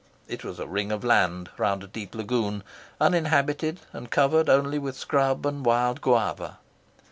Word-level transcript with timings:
It 0.27 0.43
was 0.43 0.57
a 0.59 0.65
ring 0.65 0.91
of 0.91 1.03
land 1.03 1.51
round 1.59 1.83
a 1.83 1.87
deep 1.87 2.15
lagoon, 2.15 2.63
uninhabited, 2.99 3.81
and 3.93 4.09
covered 4.09 4.49
only 4.49 4.79
with 4.79 4.97
scrub 4.97 5.45
and 5.45 5.63
wild 5.63 6.01
guava. 6.01 6.57